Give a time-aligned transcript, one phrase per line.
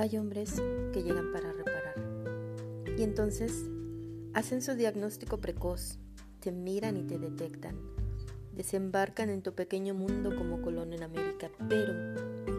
[0.00, 1.96] Hay hombres que llegan para reparar.
[2.96, 3.64] Y entonces
[4.32, 5.98] hacen su diagnóstico precoz,
[6.38, 7.76] te miran y te detectan.
[8.52, 11.92] Desembarcan en tu pequeño mundo como colón en América, pero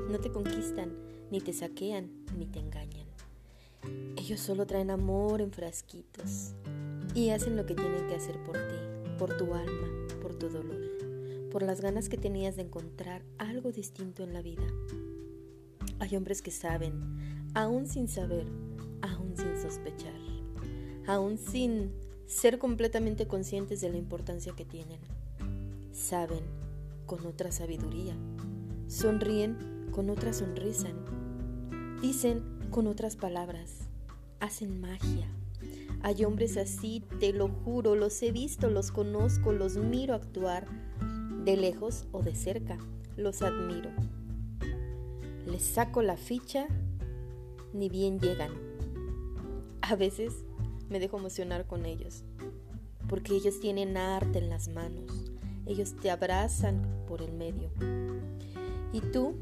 [0.09, 0.91] no te conquistan,
[1.31, 3.07] ni te saquean, ni te engañan.
[4.17, 6.55] Ellos solo traen amor en frasquitos
[7.15, 8.75] y hacen lo que tienen que hacer por ti,
[9.17, 9.87] por tu alma,
[10.21, 10.81] por tu dolor,
[11.53, 14.67] por las ganas que tenías de encontrar algo distinto en la vida.
[15.99, 16.93] Hay hombres que saben,
[17.53, 18.47] aún sin saber,
[19.01, 20.13] aún sin sospechar,
[21.05, 21.91] aún sin
[22.25, 24.99] ser completamente conscientes de la importancia que tienen.
[25.91, 26.43] Saben
[27.05, 28.15] con otra sabiduría,
[28.87, 30.87] sonríen con otra sonrisa,
[32.01, 33.89] dicen con otras palabras,
[34.39, 35.27] hacen magia.
[36.01, 40.65] Hay hombres así, te lo juro, los he visto, los conozco, los miro actuar,
[41.43, 42.77] de lejos o de cerca,
[43.17, 43.89] los admiro
[45.49, 46.67] les saco la ficha,
[47.73, 48.51] ni bien llegan.
[49.81, 50.45] A veces
[50.89, 52.23] me dejo emocionar con ellos,
[53.07, 55.31] porque ellos tienen arte en las manos,
[55.65, 57.71] ellos te abrazan por el medio.
[58.93, 59.35] Y tú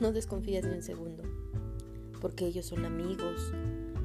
[0.00, 1.22] no desconfías ni un segundo,
[2.20, 3.52] porque ellos son amigos,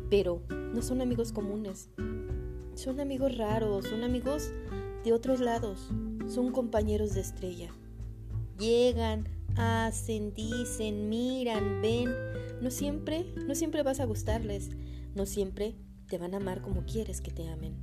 [0.09, 1.89] pero no son amigos comunes,
[2.75, 4.51] son amigos raros, son amigos
[5.03, 5.89] de otros lados,
[6.27, 7.69] son compañeros de estrella.
[8.57, 12.09] Llegan, hacen, dicen, miran, ven.
[12.61, 14.69] No siempre, no siempre vas a gustarles.
[15.15, 15.75] No siempre
[16.07, 17.75] te van a amar como quieres que te amen.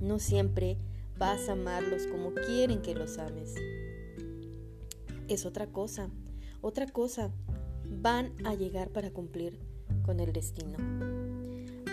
[0.00, 0.78] No siempre
[1.18, 3.54] vas a amarlos como quieren que los ames.
[5.28, 6.10] Es otra cosa,
[6.60, 7.32] otra cosa.
[7.90, 9.58] Van a llegar para cumplir
[10.02, 10.78] con el destino.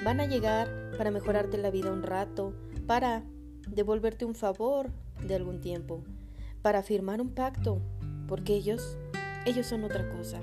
[0.04, 2.54] Van a llegar para mejorarte la vida un rato,
[2.86, 3.24] para
[3.68, 4.92] devolverte un favor
[5.26, 6.04] de algún tiempo,
[6.62, 7.82] para firmar un pacto
[8.28, 8.98] porque ellos,
[9.46, 10.42] ellos son otra cosa,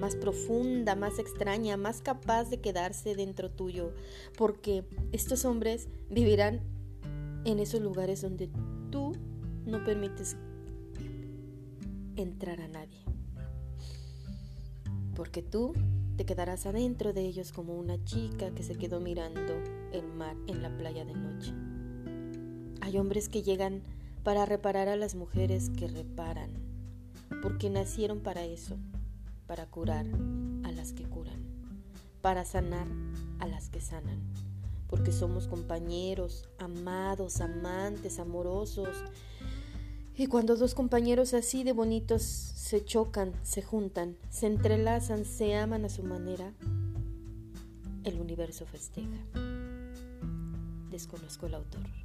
[0.00, 3.92] más profunda, más extraña, más capaz de quedarse dentro tuyo,
[4.36, 6.60] porque estos hombres vivirán
[7.44, 8.50] en esos lugares donde
[8.90, 9.12] tú
[9.66, 10.36] no permites
[12.16, 13.02] entrar a nadie.
[15.14, 15.72] Porque tú
[16.16, 19.54] te quedarás adentro de ellos como una chica que se quedó mirando
[19.92, 21.52] el mar en la playa de noche.
[22.80, 23.82] Hay hombres que llegan
[24.22, 26.63] para reparar a las mujeres que reparan
[27.42, 28.76] porque nacieron para eso,
[29.46, 30.06] para curar
[30.64, 31.42] a las que curan,
[32.20, 32.86] para sanar
[33.38, 34.18] a las que sanan,
[34.88, 38.88] porque somos compañeros, amados, amantes, amorosos.
[40.16, 45.84] Y cuando dos compañeros así de bonitos se chocan, se juntan, se entrelazan, se aman
[45.84, 46.52] a su manera,
[48.04, 49.18] el universo festeja.
[50.90, 52.03] Desconozco el autor.